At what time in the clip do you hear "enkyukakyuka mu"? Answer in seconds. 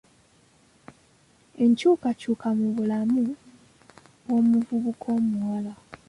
1.63-2.67